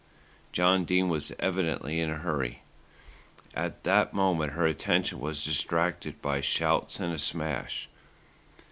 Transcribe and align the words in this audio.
John 0.51 0.83
Dene 0.83 1.09
was 1.09 1.31
evidently 1.37 1.99
in 1.99 2.09
a 2.09 2.15
hurry. 2.17 2.63
At 3.53 3.83
that 3.83 4.15
moment 4.15 4.53
her 4.53 4.65
attention 4.65 5.19
was 5.19 5.43
distracted 5.45 6.23
by 6.23 6.41
shouts 6.41 6.99
and 6.99 7.13
a 7.13 7.19
smash. 7.19 7.87